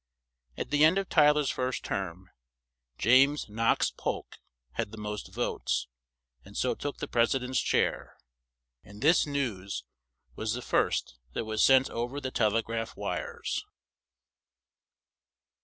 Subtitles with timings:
[0.57, 2.31] At the end of Ty ler's first term,
[2.97, 4.39] James Knox Polk
[4.71, 5.87] had the most votes,
[6.43, 8.17] and so took the pres i dent's chair;
[8.83, 9.83] and this news
[10.35, 13.63] was the first that was sent o ver the tel e graph wires.